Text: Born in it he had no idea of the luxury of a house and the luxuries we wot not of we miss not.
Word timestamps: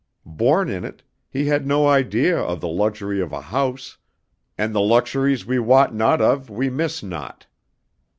Born 0.25 0.67
in 0.67 0.83
it 0.83 1.03
he 1.29 1.45
had 1.45 1.67
no 1.67 1.87
idea 1.87 2.35
of 2.35 2.59
the 2.59 2.67
luxury 2.67 3.21
of 3.21 3.31
a 3.31 3.39
house 3.39 3.99
and 4.57 4.73
the 4.73 4.81
luxuries 4.81 5.45
we 5.45 5.59
wot 5.59 5.93
not 5.93 6.19
of 6.19 6.49
we 6.49 6.71
miss 6.71 7.03
not. 7.03 7.45